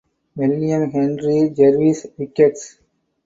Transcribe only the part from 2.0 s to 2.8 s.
Ricketts.